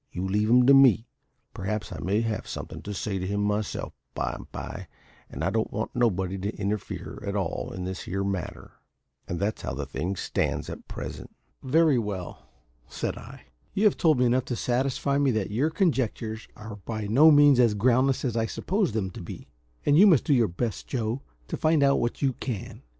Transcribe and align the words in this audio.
You 0.11 0.25
leave 0.27 0.49
him 0.49 0.65
to 0.65 0.73
me; 0.73 1.05
perhaps 1.53 1.91
I 1.91 1.99
may 1.99 2.21
have 2.21 2.47
somethin' 2.47 2.81
to 2.81 2.91
say 2.95 3.19
to 3.19 3.27
him 3.27 3.43
myself 3.43 3.93
by 4.15 4.31
and 4.31 4.51
by, 4.51 4.87
and 5.29 5.43
I 5.43 5.51
don't 5.51 5.71
want 5.71 5.95
nobody 5.95 6.39
to 6.39 6.57
interfere 6.57 7.21
at 7.23 7.35
all 7.35 7.71
in 7.71 7.83
this 7.83 8.01
here 8.05 8.23
matter.' 8.23 8.71
And 9.27 9.39
that's 9.39 9.61
how 9.61 9.75
the 9.75 9.85
thing 9.85 10.15
stands 10.15 10.71
at 10.71 10.87
present." 10.87 11.29
"Very 11.61 11.99
well," 11.99 12.47
said 12.87 13.15
I. 13.15 13.43
"You 13.75 13.83
have 13.83 13.95
told 13.95 14.17
me 14.17 14.25
enough 14.25 14.45
to 14.45 14.55
satisfy 14.55 15.19
me 15.19 15.29
that 15.33 15.51
your 15.51 15.69
conjectures 15.69 16.47
are 16.55 16.77
by 16.77 17.05
no 17.05 17.29
means 17.29 17.59
as 17.59 17.75
groundless 17.75 18.25
as 18.25 18.35
I 18.35 18.47
supposed 18.47 18.95
them 18.95 19.11
to 19.11 19.21
be, 19.21 19.51
and 19.85 19.95
you 19.99 20.07
must 20.07 20.25
do 20.25 20.33
your 20.33 20.47
best, 20.47 20.87
Joe, 20.87 21.21
to 21.47 21.55
find 21.55 21.83
out 21.83 21.99
what 21.99 22.23
you 22.23 22.33
can. 22.33 22.81